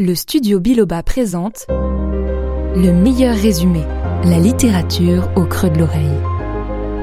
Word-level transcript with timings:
Le 0.00 0.14
studio 0.14 0.60
Biloba 0.60 1.02
présente 1.02 1.66
Le 1.68 2.92
meilleur 2.92 3.34
résumé, 3.34 3.80
la 4.22 4.38
littérature 4.38 5.28
au 5.34 5.44
creux 5.44 5.70
de 5.70 5.78
l'oreille. 5.80 6.06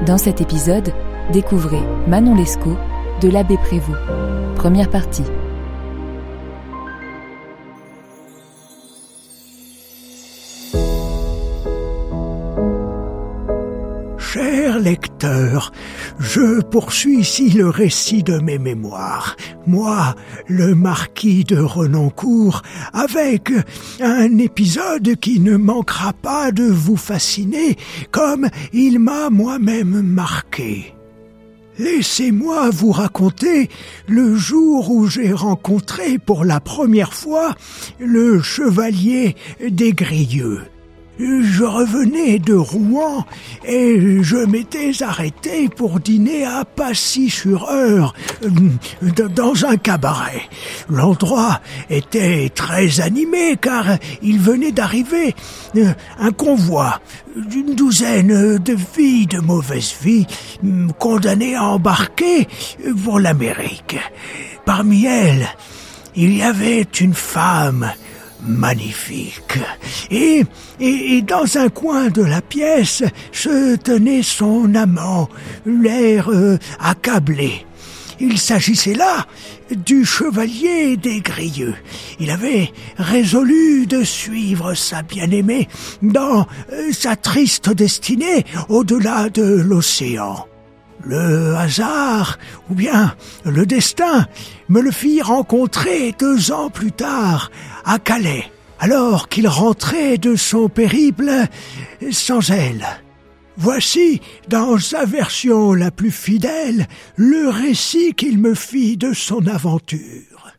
Dans 0.06 0.16
cet 0.16 0.40
épisode, 0.40 0.94
découvrez 1.30 1.82
Manon 2.08 2.34
Lescaut 2.34 2.78
de 3.20 3.28
l'abbé 3.28 3.58
Prévost. 3.58 4.00
Première 4.54 4.88
partie. 4.88 5.24
Lecteur, 14.86 15.72
je 16.20 16.60
poursuis 16.60 17.18
ici 17.18 17.50
le 17.50 17.68
récit 17.68 18.22
de 18.22 18.38
mes 18.38 18.56
mémoires. 18.56 19.36
Moi, 19.66 20.14
le 20.46 20.76
marquis 20.76 21.42
de 21.42 21.58
Renoncourt, 21.58 22.62
avec 22.92 23.50
un 24.00 24.38
épisode 24.38 25.16
qui 25.16 25.40
ne 25.40 25.56
manquera 25.56 26.12
pas 26.12 26.52
de 26.52 26.62
vous 26.62 26.96
fasciner 26.96 27.76
comme 28.12 28.48
il 28.72 29.00
m'a 29.00 29.28
moi-même 29.28 30.02
marqué. 30.02 30.94
Laissez-moi 31.80 32.70
vous 32.70 32.92
raconter 32.92 33.68
le 34.06 34.36
jour 34.36 34.92
où 34.92 35.08
j'ai 35.08 35.32
rencontré 35.32 36.18
pour 36.18 36.44
la 36.44 36.60
première 36.60 37.12
fois 37.12 37.56
le 37.98 38.40
chevalier 38.40 39.34
des 39.68 39.92
Grieux. 39.92 40.60
Je 41.18 41.64
revenais 41.64 42.38
de 42.38 42.54
Rouen 42.54 43.24
et 43.66 44.22
je 44.22 44.36
m'étais 44.36 45.02
arrêté 45.02 45.68
pour 45.68 45.98
dîner 45.98 46.44
à 46.44 46.64
Passy-sur-Eure, 46.64 48.12
dans 49.34 49.64
un 49.64 49.76
cabaret. 49.78 50.42
L'endroit 50.90 51.60
était 51.88 52.50
très 52.54 53.00
animé 53.00 53.56
car 53.58 53.86
il 54.20 54.38
venait 54.38 54.72
d'arriver 54.72 55.34
un 56.18 56.32
convoi 56.32 57.00
d'une 57.34 57.74
douzaine 57.74 58.58
de 58.58 58.76
filles 58.76 59.26
de 59.26 59.38
mauvaise 59.38 59.94
vie 60.02 60.26
condamnées 60.98 61.54
à 61.54 61.64
embarquer 61.64 62.46
pour 63.04 63.20
l'Amérique. 63.20 63.98
Parmi 64.66 65.06
elles, 65.06 65.48
il 66.14 66.36
y 66.36 66.42
avait 66.42 66.86
une 67.00 67.14
femme 67.14 67.90
magnifique. 68.46 69.58
Et, 70.10 70.44
et, 70.80 71.22
dans 71.22 71.56
un 71.56 71.68
coin 71.68 72.08
de 72.08 72.22
la 72.22 72.40
pièce 72.40 73.02
se 73.32 73.76
tenait 73.76 74.22
son 74.22 74.74
amant, 74.74 75.28
l'air 75.64 76.30
euh, 76.30 76.58
accablé. 76.78 77.66
Il 78.18 78.38
s'agissait 78.38 78.94
là 78.94 79.26
du 79.70 80.04
chevalier 80.04 80.96
des 80.96 81.20
Grieux. 81.20 81.74
Il 82.18 82.30
avait 82.30 82.72
résolu 82.96 83.86
de 83.86 84.04
suivre 84.04 84.74
sa 84.74 85.02
bien-aimée 85.02 85.68
dans 86.02 86.46
euh, 86.72 86.92
sa 86.92 87.16
triste 87.16 87.70
destinée 87.70 88.44
au-delà 88.68 89.28
de 89.28 89.42
l'océan. 89.42 90.46
Le 91.08 91.54
hasard, 91.54 92.36
ou 92.68 92.74
bien 92.74 93.14
le 93.44 93.64
destin, 93.64 94.26
me 94.68 94.80
le 94.80 94.90
fit 94.90 95.22
rencontrer 95.22 96.12
deux 96.18 96.50
ans 96.50 96.68
plus 96.68 96.90
tard, 96.90 97.52
à 97.84 98.00
Calais, 98.00 98.50
alors 98.80 99.28
qu'il 99.28 99.46
rentrait 99.46 100.18
de 100.18 100.34
son 100.34 100.68
périple 100.68 101.30
sans 102.10 102.50
elle. 102.50 102.84
Voici, 103.56 104.20
dans 104.48 104.78
sa 104.78 105.04
version 105.04 105.74
la 105.74 105.92
plus 105.92 106.10
fidèle, 106.10 106.88
le 107.14 107.48
récit 107.50 108.12
qu'il 108.14 108.38
me 108.38 108.54
fit 108.54 108.96
de 108.96 109.12
son 109.12 109.46
aventure. 109.46 110.50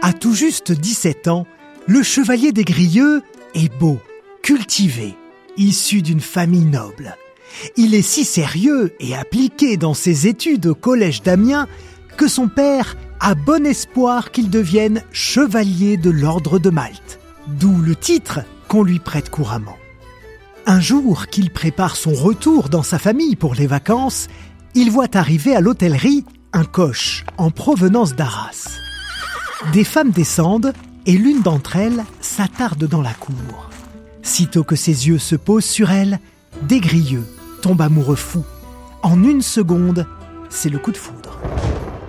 À 0.00 0.12
tout 0.12 0.34
juste 0.34 0.70
17 0.70 1.26
ans, 1.26 1.46
le 1.88 2.04
chevalier 2.04 2.52
des 2.52 2.64
Grieux 2.64 3.22
est 3.54 3.76
beau, 3.80 3.98
cultivé, 4.42 5.16
issu 5.56 6.02
d'une 6.02 6.20
famille 6.20 6.64
noble. 6.64 7.16
Il 7.76 7.94
est 7.94 8.02
si 8.02 8.24
sérieux 8.24 8.94
et 9.00 9.14
appliqué 9.14 9.76
dans 9.76 9.94
ses 9.94 10.26
études 10.26 10.66
au 10.66 10.74
collège 10.74 11.22
d'Amiens 11.22 11.66
que 12.16 12.28
son 12.28 12.48
père 12.48 12.96
a 13.20 13.34
bon 13.34 13.66
espoir 13.66 14.30
qu'il 14.30 14.50
devienne 14.50 15.02
chevalier 15.12 15.96
de 15.96 16.10
l'ordre 16.10 16.58
de 16.58 16.70
Malte, 16.70 17.18
d'où 17.46 17.80
le 17.80 17.94
titre 17.94 18.40
qu'on 18.68 18.82
lui 18.82 18.98
prête 18.98 19.30
couramment. 19.30 19.76
Un 20.66 20.80
jour 20.80 21.28
qu'il 21.28 21.50
prépare 21.50 21.96
son 21.96 22.12
retour 22.12 22.68
dans 22.68 22.82
sa 22.82 22.98
famille 22.98 23.36
pour 23.36 23.54
les 23.54 23.66
vacances, 23.66 24.28
il 24.74 24.90
voit 24.90 25.16
arriver 25.16 25.54
à 25.54 25.60
l'hôtellerie 25.60 26.24
un 26.52 26.64
coche 26.64 27.24
en 27.38 27.50
provenance 27.50 28.14
d'Arras. 28.14 28.68
Des 29.72 29.84
femmes 29.84 30.10
descendent 30.10 30.72
et 31.06 31.12
l'une 31.12 31.42
d'entre 31.42 31.76
elles 31.76 32.04
s'attarde 32.20 32.84
dans 32.84 33.02
la 33.02 33.14
cour. 33.14 33.70
Sitôt 34.22 34.64
que 34.64 34.76
ses 34.76 35.08
yeux 35.08 35.18
se 35.18 35.36
posent 35.36 35.64
sur 35.64 35.90
elle, 35.90 36.18
Desgrieux 36.62 37.26
tombe 37.66 37.80
amoureux 37.80 38.14
fou. 38.14 38.44
En 39.02 39.24
une 39.24 39.42
seconde, 39.42 40.06
c'est 40.48 40.68
le 40.68 40.78
coup 40.78 40.92
de 40.92 40.96
foudre. 40.96 41.36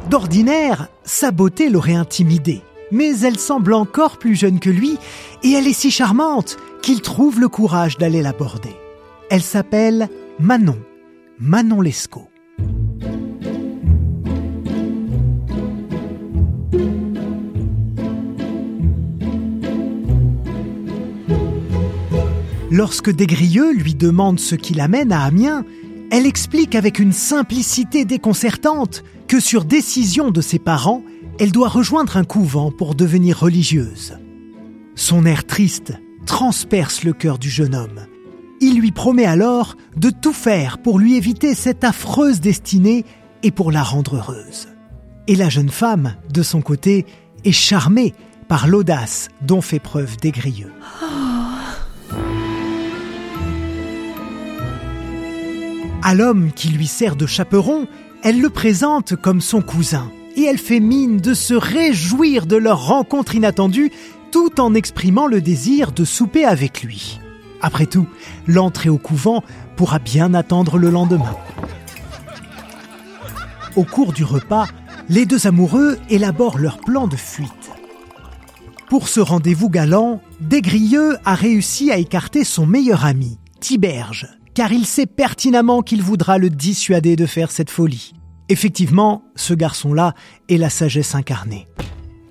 D'ordinaire, 0.08 0.88
sa 1.04 1.32
beauté 1.32 1.72
l'aurait 1.72 1.96
intimidé, 1.96 2.62
mais 2.92 3.22
elle 3.22 3.40
semble 3.40 3.74
encore 3.74 4.20
plus 4.20 4.36
jeune 4.36 4.60
que 4.60 4.70
lui 4.70 5.00
et 5.42 5.54
elle 5.54 5.66
est 5.66 5.74
si 5.74 5.90
charmante 5.90 6.58
qu'il 6.84 7.02
trouve 7.02 7.40
le 7.40 7.50
courage 7.50 7.98
d'aller 7.98 8.22
l'aborder. 8.22 8.76
Elle 9.32 9.42
s'appelle 9.42 10.10
Manon, 10.40 10.78
Manon 11.40 11.82
Lescaut. 11.82 12.30
Lorsque 22.78 23.10
Desgrieux 23.10 23.74
lui 23.74 23.96
demande 23.96 24.40
ce 24.40 24.54
qui 24.54 24.76
l'amène 24.76 25.12
à 25.12 25.24
Amiens, 25.24 25.66
elle 26.12 26.28
explique 26.28 26.76
avec 26.76 27.00
une 27.00 27.12
simplicité 27.12 28.06
déconcertante 28.06 29.04
que 29.28 29.40
sur 29.40 29.66
décision 29.66 30.30
de 30.30 30.42
ses 30.42 30.60
parents, 30.60 31.02
elle 31.40 31.52
doit 31.52 31.70
rejoindre 31.70 32.18
un 32.18 32.24
couvent 32.24 32.70
pour 32.70 32.94
devenir 32.94 33.40
religieuse. 33.40 34.20
Son 34.94 35.26
air 35.26 35.48
triste 35.48 35.94
transperce 36.28 37.04
le 37.04 37.14
cœur 37.14 37.40
du 37.40 37.50
jeune 37.50 37.74
homme. 37.74 38.06
Il 38.62 38.80
lui 38.80 38.92
promet 38.92 39.26
alors 39.26 39.74
de 39.96 40.12
tout 40.12 40.32
faire 40.32 40.78
pour 40.78 41.00
lui 41.00 41.16
éviter 41.16 41.56
cette 41.56 41.84
affreuse 41.84 42.42
destinée 42.42 43.06
et 43.42 43.50
pour 43.50 43.72
la 43.72 43.82
rendre 43.82 44.18
heureuse. 44.18 44.68
Et 45.26 45.36
la 45.36 45.50
jeune 45.50 45.70
femme, 45.70 46.14
de 46.32 46.44
son 46.44 46.62
côté, 46.62 47.08
est 47.44 47.52
charmée 47.52 48.14
par 48.48 48.68
l'audace 48.68 49.30
dont 49.42 49.62
fait 49.62 49.80
preuve 49.80 50.16
Desgrieux. 50.18 50.72
À 56.04 56.14
l'homme 56.14 56.52
qui 56.54 56.70
lui 56.70 56.88
sert 56.88 57.16
de 57.16 57.26
chaperon, 57.26 57.88
elle 58.24 58.40
le 58.40 58.50
présente 58.50 59.16
comme 59.16 59.42
son 59.42 59.62
cousin, 59.62 60.12
et 60.36 60.44
elle 60.44 60.58
fait 60.58 60.80
mine 60.80 61.18
de 61.18 61.34
se 61.34 61.54
réjouir 61.54 62.46
de 62.46 62.56
leur 62.56 62.86
rencontre 62.86 63.36
inattendue, 63.36 63.92
tout 64.32 64.60
en 64.60 64.74
exprimant 64.74 65.28
le 65.28 65.42
désir 65.42 65.92
de 65.92 66.06
souper 66.06 66.46
avec 66.46 66.84
lui. 66.84 67.20
Après 67.62 67.88
tout, 67.88 68.08
l'entrée 68.46 68.90
au 68.90 68.98
couvent 68.98 69.44
pourra 69.76 70.00
bien 70.00 70.34
attendre 70.34 70.78
le 70.78 70.90
lendemain. 70.90 71.36
Au 73.76 73.84
cours 73.84 74.14
du 74.14 74.24
repas, 74.24 74.68
les 75.10 75.26
deux 75.26 75.48
amoureux 75.48 75.98
élaborent 76.10 76.60
leur 76.60 76.78
plan 76.80 77.08
de 77.08 77.16
fuite. 77.16 77.50
Pour 78.90 79.10
ce 79.10 79.20
rendez-vous 79.20 79.70
galant, 79.70 80.22
Desgrieux 80.40 81.18
a 81.26 81.36
réussi 81.36 81.92
à 81.92 81.98
écarter 81.98 82.44
son 82.44 82.66
meilleur 82.66 83.06
ami, 83.06 83.38
Tiberge, 83.60 84.37
car 84.58 84.72
il 84.72 84.88
sait 84.88 85.06
pertinemment 85.06 85.84
qu'il 85.84 86.02
voudra 86.02 86.40
le 86.40 86.50
dissuader 86.50 87.16
de 87.16 87.28
faire 87.28 87.52
cette 87.52 87.70
folie. 87.70 88.14
Effectivement, 88.50 89.22
ce 89.36 89.54
garçon-là 89.54 90.16
est 90.50 90.58
la 90.58 90.72
sagesse 90.72 91.14
incarnée. 91.14 91.68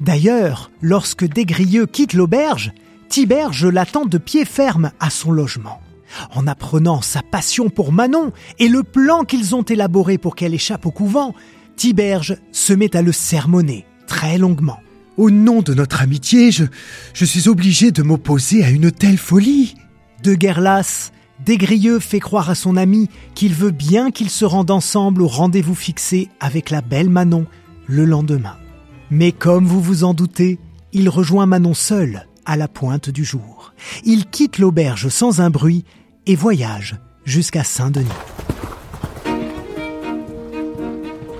D'ailleurs, 0.00 0.72
lorsque 0.82 1.25
Desgrieux 1.25 1.86
quitte 1.86 2.15
l'auberge, 2.15 2.72
Tiberge 3.09 3.65
l'attend 3.65 4.06
de 4.06 4.18
pied 4.18 4.45
ferme 4.45 4.91
à 4.98 5.09
son 5.09 5.30
logement. 5.30 5.80
En 6.34 6.48
apprenant 6.48 7.01
sa 7.01 7.22
passion 7.22 7.71
pour 7.71 7.92
Manon 7.92 8.33
et 8.59 8.68
le 8.68 8.83
plan 8.83 9.22
qu'ils 9.22 9.54
ont 9.54 9.62
élaboré 9.62 10.18
pour 10.18 10.34
qu'elle 10.34 10.53
échappe 10.53 10.84
au 10.84 10.91
couvent, 10.91 11.33
Tiberge 11.77 12.39
se 12.51 12.72
met 12.72 12.97
à 12.97 13.03
le 13.03 13.12
sermonner 13.12 13.86
très 14.09 14.36
longuement. 14.36 14.80
Au 15.16 15.30
nom 15.30 15.62
de 15.62 15.74
notre 15.74 16.03
amitié, 16.03 16.51
je, 16.51 16.65
je 17.15 17.24
suis 17.24 17.48
obligé 17.48 17.92
de 17.92 18.03
m'opposer 18.03 18.65
à 18.65 18.71
une 18.71 18.91
telle 18.91 19.16
folie. 19.16 19.77
De 20.24 20.34
guerre 20.34 20.60
lasse, 20.60 21.12
Desgrieux 21.44 21.98
fait 21.98 22.21
croire 22.21 22.48
à 22.48 22.54
son 22.54 22.77
ami 22.77 23.09
qu'il 23.34 23.53
veut 23.53 23.71
bien 23.71 24.10
qu'ils 24.10 24.30
se 24.30 24.44
rendent 24.44 24.71
ensemble 24.71 25.22
au 25.22 25.28
rendez-vous 25.28 25.74
fixé 25.74 26.28
avec 26.41 26.71
la 26.71 26.80
belle 26.80 27.10
Manon 27.10 27.47
le 27.86 28.04
lendemain. 28.04 28.56
Mais 29.10 29.33
comme 29.33 29.66
vous 29.66 29.80
vous 29.80 30.04
en 30.04 30.15
doutez, 30.15 30.59
il 30.92 31.09
rejoint 31.09 31.47
Manon 31.47 31.74
seul 31.74 32.27
à 32.47 32.56
la 32.56 32.68
pointe 32.68 33.10
du 33.10 33.24
jour. 33.24 33.74
Il 34.04 34.27
quitte 34.27 34.59
l'auberge 34.59 35.09
sans 35.09 35.41
un 35.41 35.50
bruit 35.50 35.84
et 36.27 36.34
voyage 36.34 36.97
jusqu'à 37.24 37.65
Saint-Denis. 37.65 38.09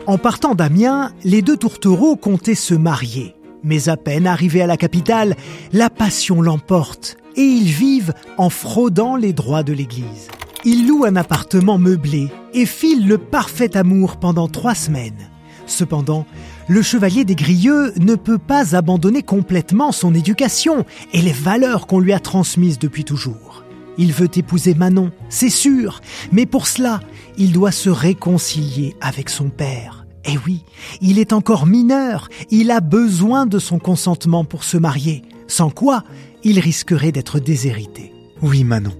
En 0.07 0.19
partant 0.19 0.55
d'Amiens, 0.55 1.13
les 1.25 1.43
deux 1.43 1.57
tourtereaux 1.57 2.17
comptaient 2.17 2.55
se 2.55 2.75
marier. 2.75 3.35
Mais 3.65 3.89
à 3.89 3.97
peine 3.97 4.27
arrivés 4.27 4.63
à 4.63 4.67
la 4.67 4.77
capitale, 4.77 5.35
la 5.73 5.91
passion 5.91 6.41
l'emporte 6.41 7.17
et 7.37 7.43
ils 7.43 7.69
vivent 7.69 8.15
en 8.39 8.51
fraudant 8.51 9.17
les 9.17 9.33
droits 9.33 9.63
de 9.63 9.73
l'Église. 9.73 10.29
Ils 10.65 10.89
louent 10.89 11.05
un 11.05 11.17
appartement 11.17 11.79
meublé 11.79 12.29
et 12.55 12.67
filent 12.67 13.07
le 13.07 13.19
parfait 13.19 13.77
amour 13.77 14.17
pendant 14.17 14.49
trois 14.49 14.75
semaines. 14.75 15.31
Cependant, 15.67 16.27
le 16.69 16.83
chevalier 16.83 17.25
des 17.25 17.35
Grieux 17.35 17.93
ne 17.99 18.15
peut 18.15 18.39
pas 18.39 18.75
abandonner 18.77 19.23
complètement 19.23 19.93
son 19.93 20.15
éducation 20.15 20.85
et 21.13 21.23
les 21.23 21.33
valeurs 21.33 21.87
qu'on 21.87 22.01
lui 22.01 22.13
a 22.13 22.21
transmises 22.21 22.79
depuis 22.79 23.05
toujours. 23.05 23.65
Il 23.99 24.13
veut 24.13 24.29
épouser 24.35 24.75
Manon, 24.75 25.11
c'est 25.29 25.51
sûr, 25.51 26.01
mais 26.33 26.47
pour 26.47 26.67
cela, 26.67 27.01
il 27.39 27.53
doit 27.53 27.73
se 27.73 27.91
réconcilier 27.91 28.97
avec 29.01 29.29
son 29.29 29.49
père. 29.49 30.07
Eh 30.25 30.39
oui, 30.45 30.65
il 31.01 31.19
est 31.19 31.33
encore 31.33 31.67
mineur, 31.67 32.29
il 32.51 32.71
a 32.71 32.81
besoin 32.81 33.47
de 33.47 33.59
son 33.59 33.79
consentement 33.79 34.45
pour 34.45 34.65
se 34.65 34.77
marier, 34.77 35.23
sans 35.47 35.71
quoi 35.71 36.05
il 36.45 36.61
risquerait 36.61 37.13
d'être 37.13 37.41
déshérité. 37.41 38.13
Oui, 38.43 38.65
Manon, 38.65 38.97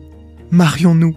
marions-nous. 0.51 1.15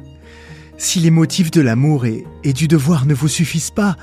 Si 0.78 1.00
les 1.00 1.12
motifs 1.12 1.52
de 1.52 1.62
l'amour 1.62 2.06
et, 2.06 2.26
du 2.54 2.68
devoir 2.68 3.06
ne 3.06 3.14
vous 3.14 3.28
suffisent 3.28 3.72
pas, 3.72 3.98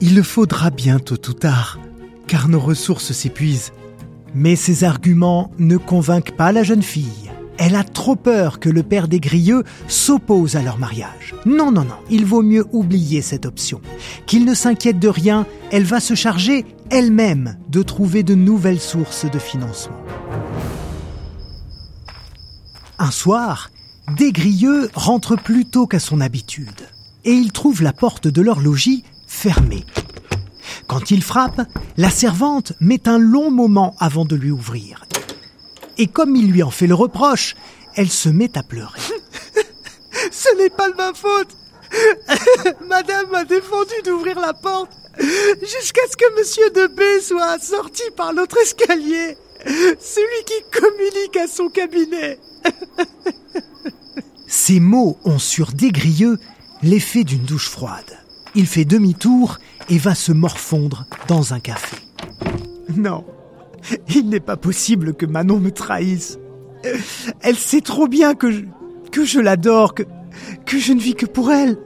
il 0.00 0.14
le 0.14 0.22
faudra 0.22 0.70
bien 0.70 0.98
tôt 0.98 1.28
ou 1.28 1.32
tard, 1.32 1.78
car 2.26 2.48
nos 2.48 2.60
ressources 2.60 3.12
s'épuisent. 3.12 3.72
Mais 4.34 4.56
ces 4.56 4.84
arguments 4.84 5.50
ne 5.58 5.76
convainquent 5.76 6.36
pas 6.36 6.52
la 6.52 6.62
jeune 6.62 6.82
fille. 6.82 7.30
Elle 7.58 7.76
a 7.76 7.84
trop 7.84 8.16
peur 8.16 8.58
que 8.58 8.68
le 8.68 8.82
père 8.82 9.06
des 9.06 9.20
Grieux 9.20 9.62
s'oppose 9.86 10.56
à 10.56 10.62
leur 10.62 10.78
mariage. 10.78 11.34
Non, 11.46 11.70
non, 11.70 11.84
non, 11.84 11.96
il 12.10 12.24
vaut 12.24 12.42
mieux 12.42 12.64
oublier 12.72 13.22
cette 13.22 13.46
option. 13.46 13.80
Qu'il 14.26 14.44
ne 14.44 14.54
s'inquiète 14.54 14.98
de 14.98 15.08
rien, 15.08 15.46
elle 15.70 15.84
va 15.84 16.00
se 16.00 16.14
charger 16.14 16.64
elle-même 16.90 17.56
de 17.68 17.82
trouver 17.82 18.22
de 18.22 18.34
nouvelles 18.34 18.80
sources 18.80 19.30
de 19.30 19.38
financement. 19.38 19.96
Un 22.98 23.10
soir, 23.10 23.70
Desgrieux 24.16 24.90
rentre 24.94 25.36
plus 25.36 25.64
tôt 25.64 25.86
qu'à 25.86 25.98
son 25.98 26.20
habitude 26.20 26.88
et 27.24 27.32
il 27.32 27.52
trouve 27.52 27.82
la 27.82 27.92
porte 27.92 28.28
de 28.28 28.42
leur 28.42 28.60
logis 28.60 29.04
fermée. 29.26 29.84
Quand 30.86 31.10
il 31.10 31.22
frappe, 31.22 31.62
la 31.96 32.10
servante 32.10 32.72
met 32.80 33.08
un 33.08 33.18
long 33.18 33.50
moment 33.50 33.96
avant 33.98 34.24
de 34.24 34.36
lui 34.36 34.50
ouvrir. 34.50 35.06
Et 35.98 36.06
comme 36.06 36.36
il 36.36 36.50
lui 36.50 36.62
en 36.62 36.70
fait 36.70 36.86
le 36.86 36.94
reproche, 36.94 37.56
elle 37.96 38.10
se 38.10 38.28
met 38.28 38.56
à 38.56 38.62
pleurer. 38.62 39.00
Ce 40.30 40.54
n'est 40.56 40.70
pas 40.70 40.90
de 40.90 40.96
ma 40.96 41.12
faute. 41.14 41.56
Madame 42.88 43.30
m'a 43.30 43.44
défendu 43.44 43.94
d'ouvrir 44.04 44.38
la 44.40 44.52
porte 44.52 44.90
jusqu'à 45.60 46.02
ce 46.10 46.16
que 46.16 46.38
Monsieur 46.38 46.70
de 46.70 46.86
B 46.88 47.22
soit 47.22 47.58
sorti 47.60 48.02
par 48.16 48.32
l'autre 48.32 48.56
escalier, 48.58 49.36
celui 49.66 50.44
qui 50.46 50.78
communique 50.80 51.36
à 51.36 51.46
son 51.46 51.68
cabinet. 51.68 52.38
Ces 54.46 54.80
mots 54.80 55.18
ont 55.24 55.38
sur 55.38 55.72
Desgrieux 55.72 56.38
l'effet 56.82 57.24
d'une 57.24 57.44
douche 57.44 57.68
froide. 57.68 58.18
Il 58.54 58.66
fait 58.66 58.84
demi-tour 58.84 59.58
et 59.88 59.98
va 59.98 60.14
se 60.14 60.32
morfondre 60.32 61.06
dans 61.28 61.54
un 61.54 61.60
café. 61.60 61.96
Non, 62.96 63.24
il 64.14 64.28
n'est 64.28 64.40
pas 64.40 64.56
possible 64.56 65.14
que 65.14 65.26
Manon 65.26 65.58
me 65.58 65.70
trahisse. 65.70 66.38
Elle 67.40 67.56
sait 67.56 67.80
trop 67.80 68.08
bien 68.08 68.34
que 68.34 68.50
je, 68.50 68.60
que 69.10 69.24
je 69.24 69.40
l'adore, 69.40 69.94
que, 69.94 70.02
que 70.66 70.78
je 70.78 70.92
ne 70.92 71.00
vis 71.00 71.14
que 71.14 71.26
pour 71.26 71.50
elle. 71.50 71.78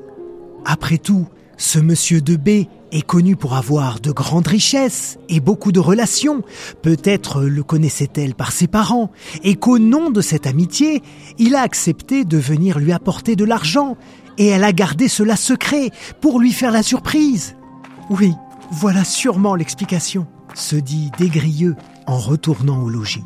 Après 0.64 0.98
tout, 0.98 1.26
ce 1.56 1.78
monsieur 1.78 2.20
de 2.20 2.36
B 2.36 2.68
est 2.92 3.02
connu 3.02 3.36
pour 3.36 3.54
avoir 3.54 4.00
de 4.00 4.12
grandes 4.12 4.46
richesses 4.46 5.18
et 5.28 5.40
beaucoup 5.40 5.72
de 5.72 5.80
relations. 5.80 6.42
Peut-être 6.82 7.42
le 7.42 7.62
connaissait-elle 7.62 8.34
par 8.34 8.52
ses 8.52 8.66
parents, 8.66 9.10
et 9.42 9.56
qu'au 9.56 9.78
nom 9.78 10.10
de 10.10 10.20
cette 10.20 10.46
amitié, 10.46 11.02
il 11.38 11.54
a 11.54 11.62
accepté 11.62 12.24
de 12.24 12.38
venir 12.38 12.78
lui 12.78 12.92
apporter 12.92 13.36
de 13.36 13.44
l'argent, 13.44 13.96
et 14.38 14.46
elle 14.46 14.64
a 14.64 14.72
gardé 14.72 15.08
cela 15.08 15.36
secret 15.36 15.90
pour 16.20 16.40
lui 16.40 16.52
faire 16.52 16.72
la 16.72 16.82
surprise. 16.82 17.56
Oui, 18.10 18.32
voilà 18.70 19.04
sûrement 19.04 19.54
l'explication, 19.54 20.26
se 20.54 20.76
dit 20.76 21.10
Desgrieux 21.18 21.76
en 22.06 22.18
retournant 22.18 22.82
au 22.82 22.88
logis. 22.88 23.24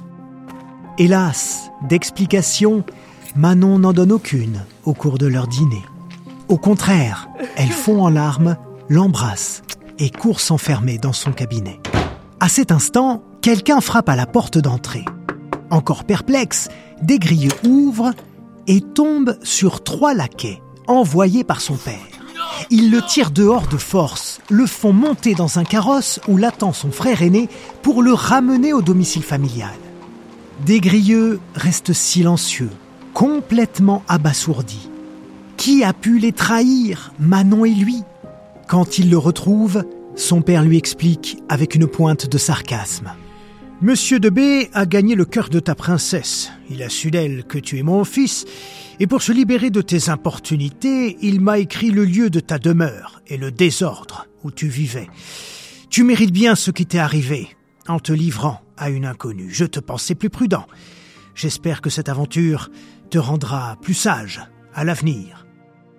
Hélas, 0.99 1.71
d'explication, 1.89 2.85
Manon 3.35 3.79
n'en 3.79 3.93
donne 3.93 4.13
aucune 4.13 4.63
au 4.85 4.93
cours 4.93 5.19
de 5.19 5.27
leur 5.27 5.47
dîner. 5.47 5.83
Au 6.49 6.59
contraire, 6.59 7.29
elle 7.57 7.71
fond 7.71 8.03
en 8.03 8.11
larmes 8.11 8.57
l'embrasse 8.89 9.63
et 9.99 10.11
court 10.11 10.41
s'enfermer 10.41 10.99
dans 10.99 11.13
son 11.13 11.33
cabinet. 11.33 11.81
À 12.41 12.49
cet 12.49 12.73
instant, 12.73 13.23
quelqu'un 13.41 13.81
frappe 13.81 14.09
à 14.09 14.17
la 14.17 14.27
porte 14.27 14.59
d'entrée. 14.59 15.05
Encore 15.71 16.05
perplexe, 16.05 16.69
Desgrieux 17.03 17.53
ouvre 17.65 18.13
et 18.67 18.81
tombe 18.81 19.37
sur 19.43 19.83
trois 19.83 20.15
laquais 20.15 20.61
envoyés 20.87 21.45
par 21.45 21.61
son 21.61 21.77
père. 21.77 21.99
Il 22.71 22.91
le 22.91 23.03
tire 23.03 23.31
dehors 23.31 23.67
de 23.67 23.77
force, 23.77 24.41
le 24.51 24.67
font 24.67 24.93
monter 24.93 25.35
dans 25.35 25.59
un 25.59 25.65
carrosse 25.65 26.21
où 26.29 26.37
l'attend 26.37 26.73
son 26.73 26.91
frère 26.91 27.23
aîné 27.23 27.49
pour 27.83 28.03
le 28.03 28.13
ramener 28.13 28.73
au 28.73 28.83
domicile 28.83 29.23
familial. 29.23 29.75
Desgrieux 30.65 31.41
reste 31.55 31.93
silencieux, 31.93 32.71
complètement 33.15 34.03
abasourdi. 34.09 34.89
Qui 35.57 35.83
a 35.85 35.93
pu 35.93 36.19
les 36.19 36.33
trahir, 36.33 37.13
Manon 37.19 37.65
et 37.65 37.71
lui? 37.71 38.03
Quand 38.73 38.99
il 38.99 39.11
le 39.11 39.19
retrouve, 39.19 39.85
son 40.17 40.41
père 40.41 40.63
lui 40.63 40.79
explique 40.79 41.37
avec 41.51 41.75
une 41.75 41.87
pointe 41.87 42.27
de 42.27 42.39
sarcasme. 42.39 43.13
Monsieur 43.83 44.19
de 44.19 44.31
B 44.31 44.71
a 44.73 44.87
gagné 44.87 45.15
le 45.15 45.27
cœur 45.27 45.51
de 45.51 45.61
ta 45.61 45.75
princesse. 45.75 46.51
Il 46.71 46.83
a 46.83 46.89
su 46.89 47.11
d'elle 47.11 47.45
que 47.45 47.59
tu 47.59 47.79
es 47.79 47.83
mon 47.83 48.03
fils, 48.05 48.47
et 48.99 49.07
pour 49.07 49.21
se 49.21 49.31
libérer 49.31 49.69
de 49.69 49.83
tes 49.83 50.09
importunités, 50.09 51.19
il 51.21 51.43
m'a 51.43 51.59
écrit 51.59 51.91
le 51.91 52.07
lieu 52.07 52.31
de 52.31 52.41
ta 52.41 52.59
demeure 52.59 53.21
et 53.27 53.37
le 53.37 53.51
désordre 53.51 54.27
où 54.43 54.51
tu 54.51 54.69
vivais. 54.69 55.11
Tu 55.91 56.03
mérites 56.03 56.33
bien 56.33 56.55
ce 56.55 56.71
qui 56.71 56.87
t'est 56.87 56.97
arrivé 56.97 57.49
en 57.89 57.99
te 57.99 58.15
livrant 58.15 58.63
à 58.79 58.89
une 58.89 59.05
inconnue. 59.05 59.51
Je 59.53 59.67
te 59.67 59.81
pensais 59.81 60.15
plus 60.15 60.31
prudent. 60.31 60.67
J'espère 61.35 61.83
que 61.83 61.91
cette 61.91 62.09
aventure 62.09 62.71
te 63.11 63.19
rendra 63.19 63.77
plus 63.83 63.93
sage 63.93 64.41
à 64.73 64.85
l'avenir. 64.85 65.47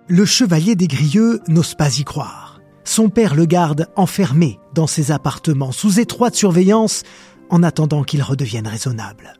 Le 0.08 0.24
chevalier 0.24 0.74
des 0.74 0.88
Grieux 0.88 1.40
n'ose 1.46 1.76
pas 1.76 2.00
y 2.00 2.02
croire 2.02 2.43
son 2.84 3.08
père 3.08 3.34
le 3.34 3.46
garde 3.46 3.88
enfermé 3.96 4.58
dans 4.74 4.86
ses 4.86 5.10
appartements 5.10 5.72
sous 5.72 6.00
étroite 6.00 6.34
surveillance 6.34 7.02
en 7.50 7.62
attendant 7.62 8.04
qu'il 8.04 8.22
redevienne 8.22 8.66
raisonnable. 8.66 9.34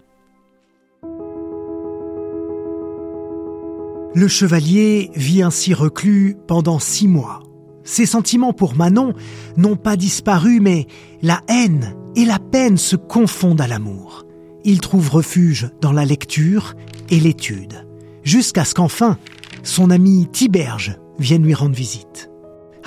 Le 4.14 4.28
chevalier 4.28 5.10
vit 5.16 5.42
ainsi 5.42 5.74
reclus 5.74 6.36
pendant 6.46 6.78
six 6.78 7.08
mois. 7.08 7.42
Ses 7.82 8.06
sentiments 8.06 8.52
pour 8.52 8.76
Manon 8.76 9.12
n'ont 9.56 9.76
pas 9.76 9.96
disparu, 9.96 10.60
mais 10.60 10.86
la 11.20 11.40
haine 11.48 11.96
et 12.14 12.24
la 12.24 12.38
peine 12.38 12.78
se 12.78 12.96
confondent 12.96 13.60
à 13.60 13.66
l'amour. 13.66 14.24
Il 14.64 14.80
trouve 14.80 15.10
refuge 15.10 15.68
dans 15.80 15.92
la 15.92 16.04
lecture 16.04 16.74
et 17.10 17.20
l'étude, 17.20 17.86
jusqu'à 18.22 18.64
ce 18.64 18.74
qu'enfin 18.74 19.18
son 19.64 19.90
ami 19.90 20.28
Tiberge 20.30 20.98
vienne 21.18 21.42
lui 21.42 21.54
rendre 21.54 21.74
visite. 21.74 22.30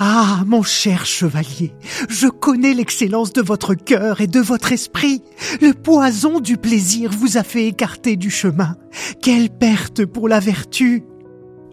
Ah, 0.00 0.44
mon 0.46 0.62
cher 0.62 1.04
chevalier, 1.06 1.72
je 2.08 2.28
connais 2.28 2.72
l'excellence 2.72 3.32
de 3.32 3.42
votre 3.42 3.74
cœur 3.74 4.20
et 4.20 4.28
de 4.28 4.38
votre 4.38 4.70
esprit. 4.70 5.22
Le 5.60 5.74
poison 5.74 6.38
du 6.38 6.56
plaisir 6.56 7.10
vous 7.10 7.36
a 7.36 7.42
fait 7.42 7.66
écarter 7.66 8.14
du 8.14 8.30
chemin. 8.30 8.76
Quelle 9.20 9.50
perte 9.50 10.04
pour 10.04 10.28
la 10.28 10.38
vertu. 10.38 11.02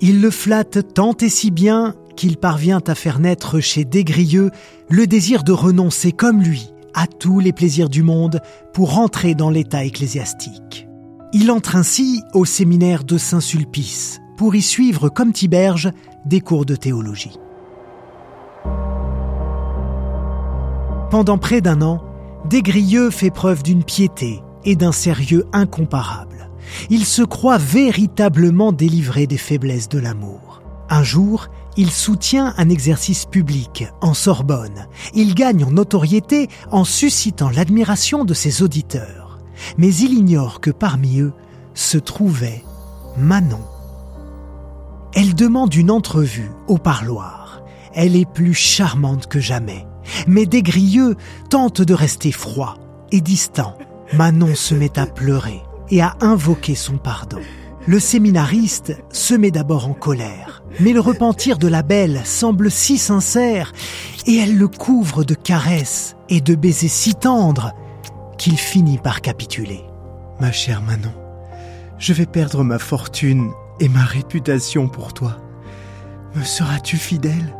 Il 0.02 0.22
le 0.22 0.32
flatte 0.32 0.94
tant 0.96 1.16
et 1.22 1.30
si 1.30 1.52
bien 1.52 1.94
qu'il 2.16 2.38
parvient 2.38 2.82
à 2.88 2.96
faire 2.96 3.20
naître 3.20 3.60
chez 3.60 3.86
Desgrieux 3.86 4.50
le 4.90 5.06
désir 5.06 5.44
de 5.44 5.52
renoncer 5.52 6.12
comme 6.12 6.42
lui 6.42 6.72
à 6.96 7.06
tous 7.06 7.40
les 7.40 7.54
plaisirs 7.54 7.90
du 7.90 8.02
monde 8.02 8.40
pour 8.74 8.98
entrer 8.98 9.36
dans 9.36 9.52
l'état 9.52 9.86
ecclésiastique. 9.86 10.88
Il 11.32 11.52
entre 11.52 11.76
ainsi 11.76 12.24
au 12.34 12.44
séminaire 12.44 13.04
de 13.04 13.20
Saint-Sulpice 13.20 14.20
pour 14.36 14.56
y 14.56 14.64
suivre 14.64 15.10
comme 15.10 15.32
Tiberge 15.32 15.92
des 16.26 16.42
cours 16.42 16.66
de 16.66 16.76
théologie. 16.76 17.38
Pendant 21.10 21.38
près 21.38 21.62
d'un 21.62 21.82
an, 21.82 22.02
Desgrieux 22.50 23.10
fait 23.10 23.32
preuve 23.32 23.64
d'une 23.64 23.84
piété 23.84 24.44
et 24.66 24.76
d'un 24.76 24.92
sérieux 24.92 25.46
incomparable. 25.54 26.50
Il 26.90 27.06
se 27.06 27.22
croit 27.22 27.58
véritablement 27.58 28.72
délivré 28.72 29.28
des 29.28 29.38
faiblesses 29.38 29.90
de 29.90 30.00
l'amour. 30.00 30.62
Un 30.90 31.04
jour, 31.04 31.48
il 31.78 31.92
soutient 31.92 32.54
un 32.58 32.70
exercice 32.70 33.26
public 33.26 33.88
en 34.02 34.14
Sorbonne. 34.14 34.88
Il 35.14 35.34
gagne 35.34 35.64
en 35.64 35.72
notoriété 35.72 36.50
en 36.72 36.84
suscitant 36.84 37.50
l'admiration 37.50 38.26
de 38.26 38.34
ses 38.34 38.62
auditeurs. 38.62 39.40
Mais 39.78 39.94
il 39.94 40.14
ignore 40.14 40.62
que 40.62 40.72
parmi 40.72 41.20
eux 41.20 41.34
se 41.74 41.98
trouvait 41.98 42.64
Manon. 43.18 43.62
Elle 45.14 45.34
demande 45.34 45.74
une 45.74 45.92
entrevue 45.92 46.52
au 46.68 46.78
parloir. 46.78 47.62
Elle 47.94 48.16
est 48.16 48.30
plus 48.30 48.54
charmante 48.54 49.28
que 49.28 49.40
jamais. 49.40 49.88
Mais 50.28 50.46
Desgrieux 50.46 51.16
tente 51.50 51.82
de 51.82 51.94
rester 51.94 52.32
froid. 52.32 52.78
et 53.12 53.22
distant. 53.22 53.78
Manon 54.14 54.56
se 54.56 54.76
met 54.76 54.98
à 55.00 55.06
pleurer 55.06 55.62
et 55.90 56.02
à 56.02 56.16
invoquer 56.22 56.76
son 56.76 56.98
pardon. 56.98 57.40
Le 57.88 58.00
séminariste 58.00 58.94
se 59.12 59.36
met 59.36 59.52
d'abord 59.52 59.88
en 59.88 59.94
colère, 59.94 60.64
mais 60.80 60.92
le 60.92 61.00
repentir 61.00 61.60
de 61.60 61.68
la 61.68 61.84
belle 61.84 62.22
semble 62.26 62.72
si 62.72 62.98
sincère, 62.98 63.74
et 64.26 64.38
elle 64.38 64.58
le 64.58 64.68
couvre 64.68 65.24
de 65.24 65.36
caresses 65.36 66.16
et 66.30 66.42
de 66.42 66.56
baisers 66.56 66.90
si 66.90 67.14
tendres 67.14 67.74
qu'il 68.40 68.58
finit 68.58 68.98
par 68.98 69.22
capituler. 69.22 69.84
Ma 70.40 70.52
chère 70.52 70.82
Manon, 70.82 71.14
je 72.00 72.12
vais 72.14 72.26
perdre 72.26 72.64
ma 72.64 72.80
fortune 72.80 73.52
et 73.80 73.88
ma 73.88 74.04
réputation 74.04 74.88
pour 74.88 75.14
toi. 75.14 75.38
Me 76.36 76.44
seras-tu 76.44 76.98
fidèle? 76.98 77.56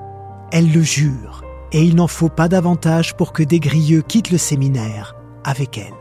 Elle 0.52 0.72
le 0.72 0.82
jure, 0.82 1.45
et 1.76 1.84
il 1.84 1.96
n'en 1.96 2.08
faut 2.08 2.30
pas 2.30 2.48
davantage 2.48 3.18
pour 3.18 3.34
que 3.34 3.44
Desgrieux 3.44 4.02
quitte 4.02 4.32
le 4.32 4.38
séminaire 4.38 5.14
avec 5.44 5.78
elle. 5.78 5.94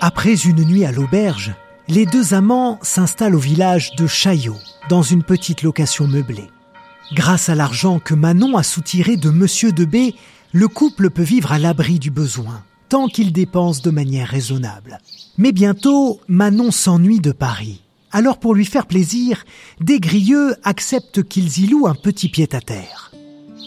Après 0.00 0.36
une 0.46 0.64
nuit 0.64 0.86
à 0.86 0.92
l'auberge, 0.92 1.54
les 1.88 2.06
deux 2.06 2.32
amants 2.32 2.78
s'installent 2.80 3.34
au 3.34 3.38
village 3.38 3.94
de 3.94 4.06
Chaillot, 4.06 4.56
dans 4.88 5.02
une 5.02 5.22
petite 5.22 5.62
location 5.62 6.06
meublée. 6.06 6.48
Grâce 7.12 7.50
à 7.50 7.54
l'argent 7.54 7.98
que 7.98 8.14
Manon 8.14 8.56
a 8.56 8.62
soutiré 8.62 9.18
de 9.18 9.28
Monsieur 9.28 9.70
de 9.70 9.84
B, 9.84 10.14
le 10.52 10.68
couple 10.68 11.10
peut 11.10 11.22
vivre 11.22 11.52
à 11.52 11.58
l'abri 11.58 11.98
du 11.98 12.10
besoin, 12.10 12.64
tant 12.88 13.06
qu'il 13.06 13.34
dépense 13.34 13.82
de 13.82 13.90
manière 13.90 14.28
raisonnable. 14.28 14.98
Mais 15.36 15.52
bientôt, 15.52 16.20
Manon 16.26 16.70
s'ennuie 16.70 17.20
de 17.20 17.32
Paris. 17.32 17.82
Alors 18.16 18.38
pour 18.38 18.54
lui 18.54 18.64
faire 18.64 18.86
plaisir, 18.86 19.44
Desgrieux 19.78 20.54
accepte 20.64 21.22
qu'ils 21.22 21.58
y 21.58 21.66
louent 21.66 21.86
un 21.86 21.94
petit 21.94 22.30
pied-à-terre. 22.30 23.12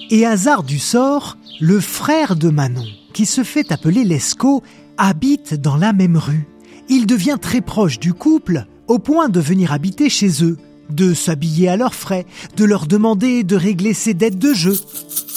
Et 0.10 0.26
hasard 0.26 0.64
du 0.64 0.80
sort, 0.80 1.38
le 1.60 1.80
frère 1.80 2.36
de 2.36 2.50
Manon, 2.50 2.88
qui 3.14 3.28
se 3.28 3.44
fait 3.44 3.72
appeler 3.72 4.04
Lescaut, 4.04 4.64
habite 4.98 5.54
dans 5.54 5.78
la 5.78 5.94
même 5.94 6.18
rue. 6.18 6.48
Il 6.90 7.06
devient 7.06 7.38
très 7.40 7.62
proche 7.62 8.00
du 8.00 8.12
couple, 8.12 8.66
au 8.88 8.98
point 8.98 9.30
de 9.30 9.40
venir 9.40 9.72
habiter 9.72 10.10
chez 10.10 10.44
eux, 10.44 10.58
de 10.90 11.14
s'habiller 11.14 11.70
à 11.70 11.78
leurs 11.78 11.94
frais, 11.94 12.26
de 12.58 12.66
leur 12.66 12.88
demander 12.88 13.44
de 13.44 13.56
régler 13.56 13.94
ses 13.94 14.16
dettes 14.16 14.40
de 14.40 14.56
jeu. 14.56 14.80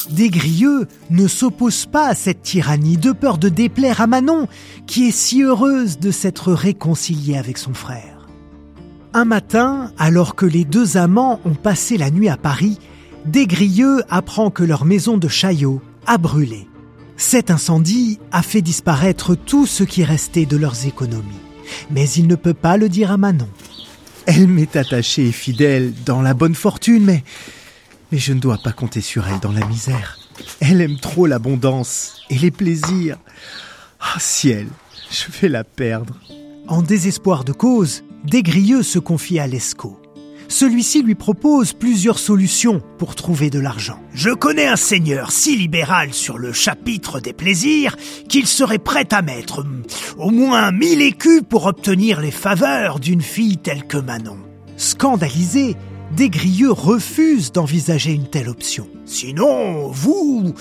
Desgrieux 0.08 0.88
ne 1.10 1.28
s'oppose 1.28 1.84
pas 1.84 2.06
à 2.06 2.14
cette 2.14 2.40
tyrannie 2.40 2.96
de 2.96 3.12
peur 3.12 3.36
de 3.36 3.50
déplaire 3.50 4.00
à 4.00 4.06
Manon, 4.06 4.48
qui 4.86 5.08
est 5.08 5.14
si 5.14 5.42
heureuse 5.42 5.98
de 5.98 6.10
s'être 6.10 6.54
réconciliée 6.54 7.36
avec 7.36 7.58
son 7.58 7.74
frère. 7.74 8.11
Un 9.14 9.26
matin, 9.26 9.92
alors 9.98 10.34
que 10.34 10.46
les 10.46 10.64
deux 10.64 10.96
amants 10.96 11.38
ont 11.44 11.54
passé 11.54 11.98
la 11.98 12.10
nuit 12.10 12.30
à 12.30 12.38
Paris, 12.38 12.78
Desgrieux 13.26 14.02
apprend 14.08 14.50
que 14.50 14.64
leur 14.64 14.84
maison 14.86 15.18
de 15.18 15.28
Chaillot 15.28 15.82
a 16.06 16.16
brûlé. 16.16 16.66
Cet 17.18 17.50
incendie 17.50 18.18
a 18.32 18.42
fait 18.42 18.62
disparaître 18.62 19.34
tout 19.34 19.66
ce 19.66 19.84
qui 19.84 20.02
restait 20.02 20.46
de 20.46 20.56
leurs 20.56 20.86
économies. 20.86 21.40
Mais 21.90 22.08
il 22.10 22.26
ne 22.26 22.36
peut 22.36 22.54
pas 22.54 22.78
le 22.78 22.88
dire 22.88 23.12
à 23.12 23.18
Manon. 23.18 23.48
Elle 24.26 24.48
m'est 24.48 24.76
attachée 24.76 25.28
et 25.28 25.32
fidèle 25.32 25.92
dans 26.06 26.22
la 26.22 26.32
bonne 26.32 26.54
fortune, 26.54 27.04
mais 27.04 27.22
mais 28.12 28.18
je 28.18 28.32
ne 28.32 28.40
dois 28.40 28.58
pas 28.58 28.72
compter 28.72 29.00
sur 29.00 29.26
elle 29.26 29.40
dans 29.40 29.52
la 29.52 29.66
misère. 29.66 30.18
Elle 30.60 30.80
aime 30.80 30.98
trop 30.98 31.26
l'abondance 31.26 32.22
et 32.28 32.38
les 32.38 32.50
plaisirs. 32.50 33.18
Ah 34.00 34.18
ciel, 34.18 34.68
je 35.10 35.24
vais 35.40 35.48
la 35.48 35.64
perdre. 35.64 36.14
En 36.68 36.82
désespoir 36.82 37.44
de 37.44 37.52
cause, 37.52 38.04
Desgrieux 38.24 38.82
se 38.82 38.98
confie 39.00 39.40
à 39.40 39.46
Lescaut. 39.46 39.98
Celui-ci 40.48 41.02
lui 41.02 41.14
propose 41.14 41.72
plusieurs 41.72 42.18
solutions 42.18 42.82
pour 42.98 43.14
trouver 43.14 43.50
de 43.50 43.58
l'argent. 43.58 43.98
Je 44.12 44.30
connais 44.30 44.66
un 44.66 44.76
seigneur 44.76 45.32
si 45.32 45.56
libéral 45.56 46.12
sur 46.12 46.38
le 46.38 46.52
chapitre 46.52 47.20
des 47.20 47.32
plaisirs 47.32 47.96
qu'il 48.28 48.46
serait 48.46 48.78
prêt 48.78 49.08
à 49.12 49.22
mettre 49.22 49.60
hum, 49.60 49.82
au 50.18 50.30
moins 50.30 50.70
mille 50.70 51.02
écus 51.02 51.42
pour 51.48 51.66
obtenir 51.66 52.20
les 52.20 52.30
faveurs 52.30 53.00
d'une 53.00 53.22
fille 53.22 53.56
telle 53.56 53.86
que 53.86 53.96
Manon. 53.96 54.38
Scandalisé, 54.76 55.76
Desgrieux 56.16 56.72
refuse 56.72 57.52
d'envisager 57.52 58.12
une 58.12 58.26
telle 58.26 58.50
option. 58.50 58.86
Sinon, 59.06 59.88
vous, 59.88 60.52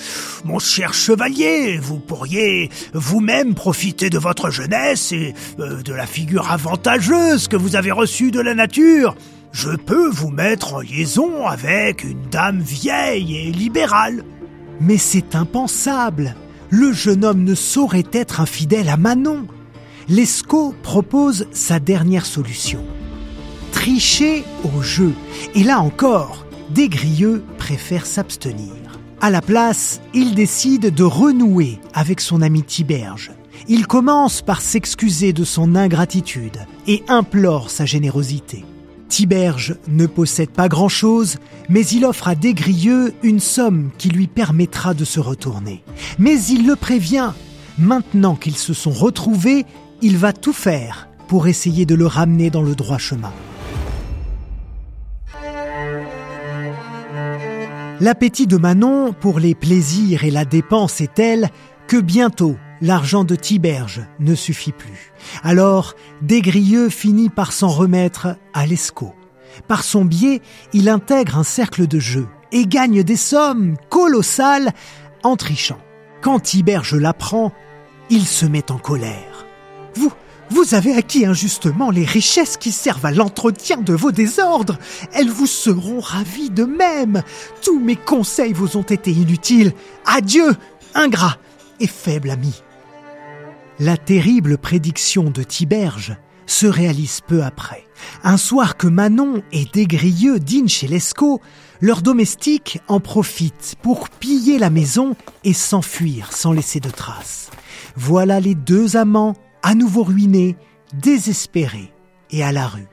mon 0.46 0.60
cher 0.60 0.94
chevalier, 0.94 1.78
vous 1.78 2.00
pourriez 2.00 2.70
vous-même 2.94 3.54
profiter 3.54 4.10
de 4.10 4.18
votre 4.18 4.50
jeunesse 4.50 5.12
et 5.12 5.34
euh, 5.60 5.82
de 5.82 5.94
la 5.94 6.08
figure 6.08 6.50
avantageuse 6.50 7.50
que 7.50 7.58
vous 7.58 7.76
avez 7.76 7.92
reçue 7.92 8.32
de 8.32 8.40
la 8.40 8.56
nature. 8.56 9.14
Je 9.52 9.72
peux 9.72 10.08
vous 10.08 10.30
mettre 10.30 10.76
en 10.76 10.80
liaison 10.80 11.46
avec 11.46 12.06
une 12.06 12.30
dame 12.30 12.62
vieille 12.62 13.36
et 13.36 13.52
libérale. 13.52 14.24
Mais 14.80 14.98
c'est 14.98 15.36
impensable. 15.36 16.36
Le 16.70 16.94
jeune 16.94 17.26
homme 17.26 17.44
ne 17.44 17.56
saurait 17.56 18.06
être 18.14 18.40
infidèle 18.40 18.88
à 18.88 18.96
Manon. 18.96 19.48
Lescaut 20.08 20.74
propose 20.82 21.46
sa 21.52 21.82
dernière 21.82 22.26
solution 22.26 22.86
tricher 23.72 24.44
au 24.64 24.82
jeu. 24.82 25.14
Et 25.56 25.64
là 25.64 25.80
encore, 25.82 26.46
Desgrieux 26.70 27.44
préfère 27.58 28.06
s'abstenir. 28.06 28.74
À 29.20 29.30
la 29.30 29.42
place, 29.42 30.02
il 30.14 30.36
décide 30.36 30.94
de 30.94 31.04
renouer 31.04 31.80
avec 31.94 32.22
son 32.22 32.42
ami 32.42 32.64
Tiberge. 32.64 33.32
Il 33.68 33.86
commence 33.86 34.42
par 34.42 34.62
s'excuser 34.62 35.34
de 35.34 35.44
son 35.44 35.76
ingratitude 35.76 36.66
et 36.88 37.04
implore 37.08 37.70
sa 37.70 37.86
générosité. 37.86 38.66
Tiberge 39.10 39.76
ne 39.88 40.06
possède 40.06 40.50
pas 40.50 40.70
grand-chose, 40.70 41.38
mais 41.70 41.86
il 41.86 42.06
offre 42.06 42.30
à 42.30 42.36
Desgrieux 42.36 43.14
une 43.24 43.42
somme 43.42 43.92
qui 43.98 44.10
lui 44.10 44.28
permettra 44.28 44.94
de 44.94 45.04
se 45.06 45.20
retourner. 45.20 45.84
Mais 46.18 46.42
il 46.44 46.66
le 46.66 46.76
prévient, 46.76 47.32
maintenant 47.78 48.36
qu'ils 48.36 48.58
se 48.58 48.74
sont 48.74 48.92
retrouvés, 48.92 49.66
il 50.02 50.18
va 50.18 50.34
tout 50.34 50.54
faire 50.54 51.10
pour 51.28 51.48
essayer 51.48 51.86
de 51.86 51.96
le 51.96 52.08
ramener 52.08 52.50
dans 52.50 52.64
le 52.64 52.74
droit 52.74 52.98
chemin. 52.98 53.34
L'appétit 58.02 58.48
de 58.48 58.58
Manon 58.58 59.14
pour 59.14 59.40
les 59.40 59.54
plaisirs 59.54 60.24
et 60.24 60.32
la 60.32 60.44
dépense 60.44 61.02
est 61.02 61.14
tel 61.14 61.52
que 61.86 61.98
bientôt 61.98 62.56
l'argent 62.82 63.24
de 63.24 63.36
Tiberge 63.36 64.02
ne 64.20 64.34
suffit 64.34 64.72
plus. 64.72 65.14
Alors, 65.44 65.94
Desgrieux 66.24 66.90
finit 66.90 67.30
par 67.30 67.52
s'en 67.52 67.68
remettre 67.68 68.38
à 68.56 68.66
Lescaut. 68.66 69.14
Par 69.68 69.84
son 69.84 70.04
biais, 70.04 70.42
il 70.74 70.90
intègre 70.90 71.38
un 71.38 71.44
cercle 71.44 71.86
de 71.86 72.00
jeu 72.00 72.28
et 72.52 72.66
gagne 72.66 73.04
des 73.04 73.16
sommes 73.16 73.76
colossales 73.92 74.72
en 75.22 75.36
trichant. 75.36 75.80
Quand 76.22 76.40
Tiberge 76.40 76.96
l'apprend, 76.96 77.52
il 78.10 78.26
se 78.26 78.48
met 78.48 78.72
en 78.72 78.80
colère. 78.80 79.46
Vous, 79.94 80.12
vous 80.52 80.76
avez 80.76 80.94
acquis 80.94 81.26
injustement 81.26 81.92
les 81.92 82.04
richesses 82.04 82.58
qui 82.58 82.72
servent 82.72 83.06
à 83.06 83.12
l'entretien 83.12 83.78
de 83.78 83.94
vos 83.94 84.12
désordres. 84.12 84.78
Elles 85.14 85.30
vous 85.30 85.48
seront 85.48 86.02
ravies 86.02 86.50
de 86.50 86.66
même. 86.66 87.24
Tous 87.62 87.80
mes 87.80 87.96
conseils 87.96 88.52
vous 88.52 88.76
ont 88.76 88.82
été 88.82 89.12
inutiles. 89.12 89.72
Adieu, 90.06 90.56
ingrat 90.94 91.38
et 91.80 91.88
faible 91.88 92.30
ami. 92.30 92.64
La 93.80 93.96
terrible 93.96 94.58
prédiction 94.58 95.30
de 95.30 95.42
Tiberge 95.42 96.18
se 96.46 96.68
réalise 96.68 97.22
peu 97.26 97.44
après. 97.44 97.86
Un 98.24 98.38
soir 98.38 98.76
que 98.76 98.88
Manon 98.88 99.42
et 99.54 99.66
Desgrieux 99.72 100.40
dînent 100.40 100.68
chez 100.68 100.88
Lescaut, 100.88 101.40
leurs 101.80 102.02
domestiques 102.02 102.82
en 102.90 103.00
profitent 103.00 103.76
pour 103.82 104.10
piller 104.10 104.60
la 104.60 104.70
maison 104.70 105.16
et 105.46 105.54
s'enfuir 105.54 106.34
sans 106.34 106.52
laisser 106.52 106.82
de 106.82 106.90
traces. 106.90 107.50
Voilà 107.96 108.42
les 108.42 108.54
deux 108.54 108.98
amants 108.98 109.36
à 109.64 109.76
nouveau 109.76 110.04
ruiné, 110.04 110.58
désespéré 110.94 111.94
et 112.32 112.44
à 112.44 112.52
la 112.52 112.68
rue. 112.68 112.88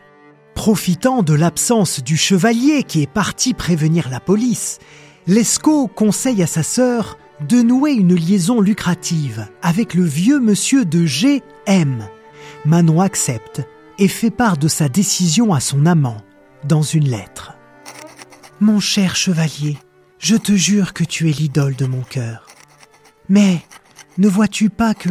Profitant 0.54 1.22
de 1.22 1.34
l'absence 1.34 2.02
du 2.02 2.16
chevalier 2.16 2.82
qui 2.82 3.02
est 3.02 3.10
parti 3.10 3.54
prévenir 3.54 4.08
la 4.10 4.20
police, 4.20 4.78
Lescaut 5.26 5.88
conseille 5.88 6.42
à 6.42 6.46
sa 6.46 6.62
sœur 6.62 7.18
de 7.46 7.62
nouer 7.62 7.92
une 7.92 8.14
liaison 8.14 8.60
lucrative 8.60 9.46
avec 9.62 9.94
le 9.94 10.04
vieux 10.04 10.40
monsieur 10.40 10.84
de 10.84 11.06
G. 11.06 11.42
M. 11.66 12.08
Manon 12.64 13.00
accepte 13.00 13.62
et 13.98 14.08
fait 14.08 14.30
part 14.30 14.56
de 14.56 14.68
sa 14.68 14.88
décision 14.88 15.52
à 15.52 15.60
son 15.60 15.86
amant 15.86 16.22
dans 16.64 16.82
une 16.82 17.08
lettre. 17.08 17.52
Mon 18.60 18.80
cher 18.80 19.14
chevalier, 19.14 19.78
je 20.18 20.34
te 20.34 20.52
jure 20.52 20.92
que 20.92 21.04
tu 21.04 21.28
es 21.28 21.32
l'idole 21.32 21.76
de 21.76 21.86
mon 21.86 22.02
cœur. 22.02 22.46
Mais 23.28 23.60
ne 24.16 24.28
vois-tu 24.28 24.70
pas 24.70 24.94
que 24.94 25.10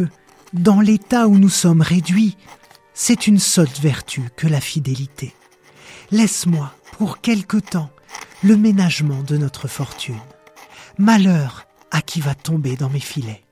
dans 0.58 0.80
l'état 0.80 1.28
où 1.28 1.38
nous 1.38 1.48
sommes 1.48 1.82
réduits, 1.82 2.36
c'est 2.92 3.26
une 3.26 3.38
sotte 3.38 3.80
vertu 3.80 4.22
que 4.36 4.46
la 4.46 4.60
fidélité. 4.60 5.32
Laisse-moi, 6.10 6.72
pour 6.98 7.20
quelque 7.20 7.58
temps, 7.58 7.90
le 8.42 8.56
ménagement 8.56 9.22
de 9.22 9.36
notre 9.36 9.68
fortune. 9.68 10.18
Malheur 10.98 11.66
à 11.90 12.00
qui 12.00 12.20
va 12.20 12.34
tomber 12.34 12.76
dans 12.76 12.90
mes 12.90 13.00
filets. 13.00 13.44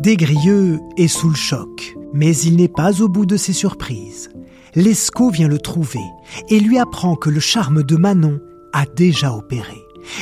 Desgrieux 0.00 0.80
est 0.96 1.08
sous 1.08 1.28
le 1.28 1.36
choc, 1.36 1.94
mais 2.12 2.36
il 2.36 2.56
n'est 2.56 2.68
pas 2.68 3.02
au 3.02 3.08
bout 3.08 3.26
de 3.26 3.36
ses 3.36 3.52
surprises. 3.52 4.30
Lescaut 4.74 5.30
vient 5.30 5.48
le 5.48 5.58
trouver 5.58 6.04
et 6.48 6.58
lui 6.58 6.78
apprend 6.78 7.16
que 7.16 7.30
le 7.30 7.40
charme 7.40 7.82
de 7.82 7.96
Manon 7.96 8.40
a 8.72 8.84
déjà 8.86 9.32
opéré. 9.32 9.78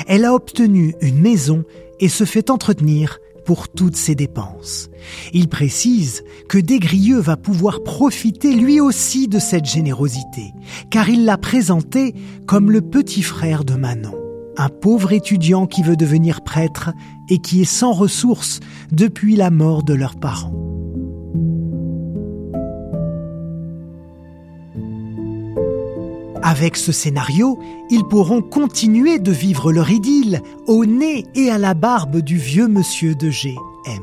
Elle 0.07 0.25
a 0.25 0.35
obtenu 0.35 0.95
une 1.01 1.21
maison 1.21 1.65
et 2.01 2.09
se 2.09 2.25
fait 2.25 2.51
entretenir 2.51 3.19
toutes 3.57 3.97
ses 3.97 4.15
dépenses. 4.15 4.91
Il 5.33 5.49
précise 5.49 6.23
que 6.49 6.59
Desgrieux 6.59 7.21
va 7.21 7.37
pouvoir 7.37 7.83
profiter 7.83 8.55
lui 8.55 8.81
aussi 8.81 9.29
de 9.29 9.39
cette 9.39 9.65
générosité, 9.65 10.53
car 10.91 11.09
il 11.09 11.25
l'a 11.25 11.39
présenté 11.39 12.15
comme 12.47 12.71
le 12.71 12.83
petit 12.83 13.23
frère 13.23 13.65
de 13.65 13.75
Manon, 13.75 14.15
un 14.57 14.69
pauvre 14.69 15.13
étudiant 15.13 15.67
qui 15.67 15.83
veut 15.83 15.97
devenir 15.97 16.43
prêtre 16.43 16.91
et 17.31 17.39
qui 17.39 17.63
est 17.63 17.65
sans 17.65 17.93
ressources 17.93 18.61
depuis 18.93 19.37
la 19.37 19.51
mort 19.51 19.83
de 19.83 19.95
leurs 19.95 20.17
parents. 20.17 20.68
Avec 26.49 26.79
ce 26.79 26.93
scénario, 26.93 27.59
ils 27.91 28.05
pourront 28.05 28.41
continuer 28.41 29.19
de 29.19 29.33
vivre 29.33 29.71
leur 29.71 29.91
idylle 29.91 30.41
au 30.67 30.87
nez 30.87 31.27
et 31.35 31.51
à 31.51 31.59
la 31.59 31.75
barbe 31.75 32.23
du 32.23 32.39
vieux 32.39 32.69
monsieur 32.69 33.15
de 33.15 33.29
G. 33.29 33.55
M. 33.85 34.01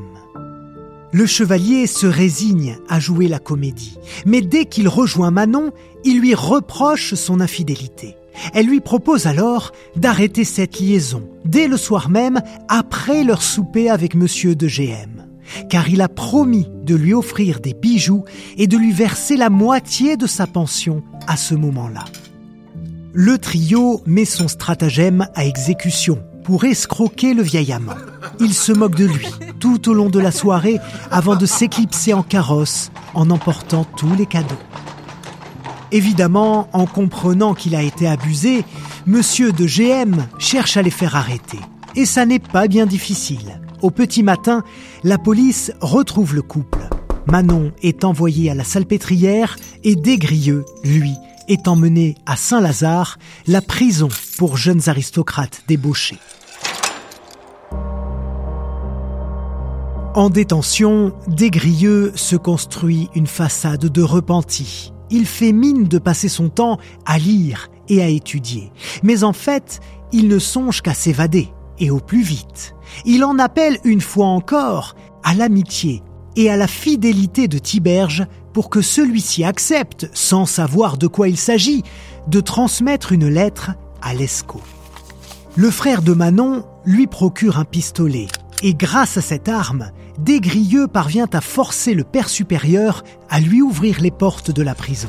Le 1.10 1.26
chevalier 1.26 1.88
se 1.88 2.06
résigne 2.06 2.78
à 2.88 3.00
jouer 3.00 3.26
la 3.26 3.40
comédie, 3.40 3.98
mais 4.26 4.42
dès 4.42 4.64
qu'il 4.64 4.86
rejoint 4.86 5.32
Manon, 5.32 5.72
il 6.04 6.20
lui 6.20 6.36
reproche 6.36 7.14
son 7.14 7.40
infidélité. 7.40 8.14
Elle 8.54 8.66
lui 8.66 8.80
propose 8.80 9.26
alors 9.26 9.72
d'arrêter 9.96 10.44
cette 10.44 10.78
liaison 10.78 11.28
dès 11.44 11.66
le 11.66 11.76
soir 11.76 12.10
même 12.10 12.40
après 12.68 13.24
leur 13.24 13.42
souper 13.42 13.90
avec 13.90 14.14
monsieur 14.14 14.54
de 14.54 14.68
GM, 14.68 15.26
car 15.68 15.88
il 15.88 16.00
a 16.00 16.08
promis 16.08 16.68
de 16.84 16.94
lui 16.94 17.12
offrir 17.12 17.58
des 17.58 17.74
bijoux 17.74 18.22
et 18.56 18.68
de 18.68 18.76
lui 18.76 18.92
verser 18.92 19.36
la 19.36 19.50
moitié 19.50 20.16
de 20.16 20.28
sa 20.28 20.46
pension 20.46 21.02
à 21.26 21.36
ce 21.36 21.56
moment-là. 21.56 22.04
Le 23.18 23.38
trio 23.38 24.02
met 24.04 24.26
son 24.26 24.46
stratagème 24.46 25.26
à 25.34 25.46
exécution 25.46 26.18
pour 26.44 26.66
escroquer 26.66 27.32
le 27.32 27.42
vieil 27.42 27.72
amant. 27.72 27.94
Il 28.40 28.52
se 28.52 28.72
moque 28.72 28.94
de 28.94 29.06
lui 29.06 29.26
tout 29.58 29.88
au 29.88 29.94
long 29.94 30.10
de 30.10 30.20
la 30.20 30.30
soirée 30.30 30.78
avant 31.10 31.34
de 31.34 31.46
s'éclipser 31.46 32.12
en 32.12 32.22
carrosse 32.22 32.90
en 33.14 33.30
emportant 33.30 33.86
tous 33.96 34.14
les 34.16 34.26
cadeaux. 34.26 34.60
Évidemment, 35.92 36.68
en 36.74 36.84
comprenant 36.84 37.54
qu'il 37.54 37.74
a 37.74 37.80
été 37.80 38.06
abusé, 38.06 38.64
monsieur 39.06 39.50
de 39.50 39.64
GM 39.64 40.26
cherche 40.38 40.76
à 40.76 40.82
les 40.82 40.90
faire 40.90 41.16
arrêter. 41.16 41.60
Et 41.94 42.04
ça 42.04 42.26
n'est 42.26 42.38
pas 42.38 42.68
bien 42.68 42.84
difficile. 42.84 43.62
Au 43.80 43.90
petit 43.90 44.24
matin, 44.24 44.62
la 45.04 45.16
police 45.16 45.72
retrouve 45.80 46.34
le 46.34 46.42
couple. 46.42 46.86
Manon 47.26 47.72
est 47.82 48.04
envoyée 48.04 48.50
à 48.50 48.54
la 48.54 48.64
salpêtrière 48.64 49.56
et 49.84 49.96
Desgrieux, 49.96 50.66
lui, 50.84 51.14
est 51.48 51.68
emmené 51.68 52.16
à 52.26 52.36
Saint-Lazare, 52.36 53.18
la 53.46 53.60
prison 53.60 54.08
pour 54.38 54.56
jeunes 54.56 54.88
aristocrates 54.88 55.62
débauchés. 55.68 56.18
En 60.14 60.30
détention, 60.30 61.12
Desgrieux 61.28 62.12
se 62.14 62.36
construit 62.36 63.10
une 63.14 63.26
façade 63.26 63.84
de 63.84 64.02
repenti. 64.02 64.94
Il 65.10 65.26
fait 65.26 65.52
mine 65.52 65.84
de 65.84 65.98
passer 65.98 66.28
son 66.28 66.48
temps 66.48 66.78
à 67.04 67.18
lire 67.18 67.68
et 67.90 68.02
à 68.02 68.08
étudier. 68.08 68.72
Mais 69.02 69.24
en 69.24 69.34
fait, 69.34 69.80
il 70.12 70.28
ne 70.28 70.38
songe 70.38 70.80
qu'à 70.80 70.94
s'évader, 70.94 71.50
et 71.78 71.90
au 71.90 72.00
plus 72.00 72.22
vite. 72.22 72.74
Il 73.04 73.24
en 73.24 73.38
appelle 73.38 73.78
une 73.84 74.00
fois 74.00 74.28
encore 74.28 74.96
à 75.22 75.34
l'amitié 75.34 76.02
et 76.34 76.50
à 76.50 76.56
la 76.56 76.66
fidélité 76.66 77.46
de 77.46 77.58
Tiberge 77.58 78.26
pour 78.56 78.70
que 78.70 78.80
celui-ci 78.80 79.44
accepte, 79.44 80.08
sans 80.14 80.46
savoir 80.46 80.96
de 80.96 81.06
quoi 81.06 81.28
il 81.28 81.36
s'agit, 81.36 81.82
de 82.26 82.40
transmettre 82.40 83.12
une 83.12 83.28
lettre 83.28 83.72
à 84.00 84.14
Lescaut. 84.14 84.62
Le 85.56 85.70
frère 85.70 86.00
de 86.00 86.14
Manon 86.14 86.64
lui 86.86 87.06
procure 87.06 87.58
un 87.58 87.66
pistolet, 87.66 88.28
et 88.62 88.72
grâce 88.72 89.18
à 89.18 89.20
cette 89.20 89.50
arme, 89.50 89.90
Desgrieux 90.18 90.86
parvient 90.86 91.28
à 91.34 91.42
forcer 91.42 91.92
le 91.92 92.02
père 92.02 92.30
supérieur 92.30 93.04
à 93.28 93.40
lui 93.40 93.60
ouvrir 93.60 94.00
les 94.00 94.10
portes 94.10 94.50
de 94.50 94.62
la 94.62 94.74
prison. 94.74 95.08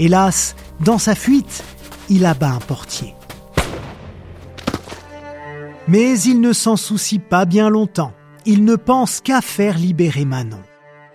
Hélas, 0.00 0.56
dans 0.80 0.98
sa 0.98 1.14
fuite, 1.14 1.62
il 2.08 2.26
abat 2.26 2.50
un 2.50 2.58
portier. 2.58 3.14
Mais 5.86 6.18
il 6.22 6.40
ne 6.40 6.52
s'en 6.52 6.74
soucie 6.74 7.20
pas 7.20 7.44
bien 7.44 7.70
longtemps. 7.70 8.14
Il 8.46 8.64
ne 8.64 8.74
pense 8.74 9.20
qu'à 9.20 9.40
faire 9.40 9.78
libérer 9.78 10.24
Manon 10.24 10.58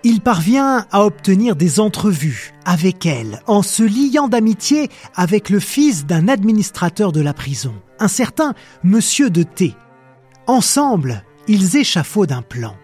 il 0.06 0.22
parvient 0.22 0.86
à 0.92 1.04
obtenir 1.04 1.56
des 1.56 1.80
entrevues 1.80 2.54
avec 2.64 3.08
elle 3.08 3.42
en 3.48 3.64
se 3.64 3.82
liant 3.82 4.28
d'amitié 4.28 4.92
avec 5.16 5.50
le 5.50 5.60
fils 5.60 6.06
d'un 6.06 6.28
administrateur 6.28 7.12
de 7.12 7.22
la 7.22 7.34
prison, 7.34 7.74
un 8.00 8.08
certain 8.08 8.54
Monsieur 8.84 9.32
de 9.32 9.42
T. 9.42 9.74
Ensemble, 10.46 11.24
ils 11.48 11.76
échafaudent 11.76 12.34
un 12.34 12.44
plan. 12.44 12.76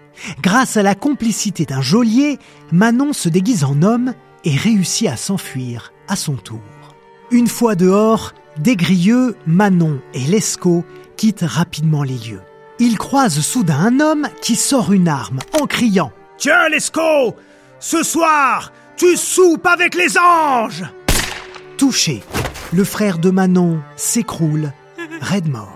Grâce 0.42 0.78
à 0.78 0.82
la 0.82 0.96
complicité 0.96 1.66
d'un 1.66 1.82
geôlier, 1.84 2.40
Manon 2.72 3.14
se 3.14 3.30
déguise 3.30 3.66
en 3.66 3.84
homme 3.84 4.16
et 4.44 4.56
réussit 4.56 5.08
à 5.08 5.16
s'enfuir 5.16 5.94
à 6.08 6.16
son 6.16 6.34
tour. 6.34 6.60
Une 7.30 7.48
fois 7.48 7.76
dehors, 7.76 8.34
Desgrieux, 8.58 9.36
Manon 9.46 10.02
et 10.16 10.26
Lescaut 10.26 10.84
quittent 11.18 11.46
rapidement 11.46 12.02
les 12.02 12.18
lieux. 12.18 12.42
Ils 12.80 12.98
croisent 12.98 13.42
soudain 13.42 13.78
un 13.78 14.00
homme 14.00 14.28
qui 14.42 14.56
sort 14.56 14.92
une 14.92 15.08
arme 15.08 15.38
en 15.62 15.68
criant 15.68 16.12
Tiens, 16.42 16.70
Lescaut 16.70 17.36
Ce 17.80 18.02
soir, 18.02 18.74
tu 18.98 19.16
soupes 19.16 19.68
avec 19.68 19.94
les 19.94 20.18
anges 20.18 20.84
Touché, 21.78 22.24
le 22.74 22.84
frère 22.84 23.20
de 23.20 23.30
Manon 23.30 23.80
s'écroule, 23.96 24.74
raide 25.22 25.48
mort. 25.48 25.76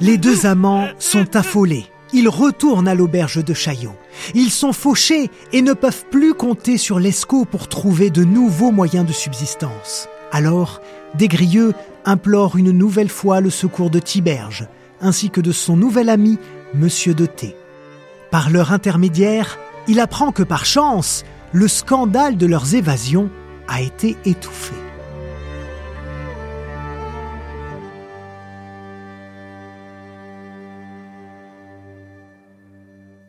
Les 0.00 0.16
deux 0.16 0.46
amants 0.46 0.86
sont 1.00 1.34
affolés. 1.34 1.84
Ils 2.12 2.28
retournent 2.28 2.86
à 2.86 2.94
l'auberge 2.94 3.44
de 3.44 3.54
Chaillot. 3.54 3.96
Ils 4.34 4.52
sont 4.52 4.72
fauchés 4.72 5.32
et 5.52 5.62
ne 5.62 5.72
peuvent 5.72 6.04
plus 6.12 6.32
compter 6.32 6.78
sur 6.78 7.00
Lescaut 7.00 7.44
pour 7.44 7.66
trouver 7.66 8.10
de 8.10 8.22
nouveaux 8.22 8.70
moyens 8.70 9.04
de 9.04 9.12
subsistance. 9.12 10.08
Alors, 10.30 10.80
Desgrieux 11.14 11.74
implore 12.04 12.56
une 12.56 12.70
nouvelle 12.70 13.10
fois 13.10 13.40
le 13.40 13.50
secours 13.50 13.90
de 13.90 13.98
Tiberge, 13.98 14.68
ainsi 15.00 15.28
que 15.28 15.40
de 15.40 15.50
son 15.50 15.76
nouvel 15.76 16.08
ami, 16.08 16.38
Monsieur 16.72 17.14
de 17.14 17.26
T. 17.26 17.56
Par 18.30 18.50
leur 18.50 18.72
intermédiaire, 18.72 19.58
il 19.88 20.00
apprend 20.00 20.32
que 20.32 20.42
par 20.42 20.64
chance, 20.64 21.24
le 21.52 21.66
scandale 21.66 22.36
de 22.36 22.46
leurs 22.46 22.74
évasions 22.74 23.30
a 23.66 23.80
été 23.82 24.16
étouffé. 24.24 24.74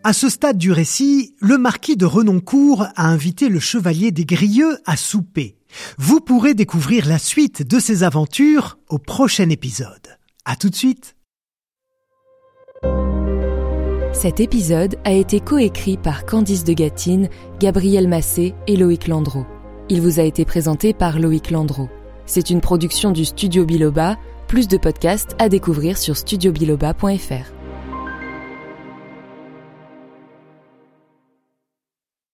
À 0.03 0.13
ce 0.13 0.29
stade 0.29 0.57
du 0.57 0.71
récit, 0.71 1.35
le 1.39 1.57
marquis 1.57 1.97
de 1.97 2.05
Renoncourt 2.05 2.87
a 2.95 3.07
invité 3.07 3.49
le 3.49 3.59
chevalier 3.59 4.11
des 4.11 4.25
Grieux 4.25 4.77
à 4.85 4.95
souper. 4.95 5.57
Vous 5.97 6.19
pourrez 6.19 6.53
découvrir 6.53 7.05
la 7.05 7.19
suite 7.19 7.63
de 7.67 7.79
ses 7.79 8.03
aventures 8.03 8.79
au 8.87 8.97
prochain 8.97 9.49
épisode. 9.49 10.17
À 10.45 10.55
tout 10.55 10.69
de 10.69 10.75
suite! 10.75 11.15
Cet 14.21 14.41
épisode 14.41 14.97
a 15.05 15.13
été 15.13 15.39
coécrit 15.39 15.95
par 15.95 16.25
Candice 16.25 16.65
de 16.65 16.73
Gatine, 16.73 17.29
Gabriel 17.61 18.09
Massé 18.09 18.53
et 18.67 18.75
Loïc 18.75 19.07
Landreau. 19.07 19.45
Il 19.87 20.01
vous 20.01 20.19
a 20.19 20.23
été 20.23 20.43
présenté 20.43 20.93
par 20.93 21.19
Loïc 21.19 21.51
Landreau. 21.51 21.87
C'est 22.25 22.49
une 22.49 22.59
production 22.59 23.11
du 23.11 23.23
Studio 23.23 23.63
Biloba. 23.63 24.17
Plus 24.49 24.67
de 24.67 24.75
podcasts 24.75 25.37
à 25.39 25.47
découvrir 25.47 25.97
sur 25.97 26.17
studiobiloba.fr. 26.17 27.58